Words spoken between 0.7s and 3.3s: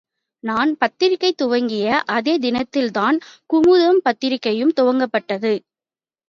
பத்திரிக்கை துவக்கிய அதே தினத்தில்தான்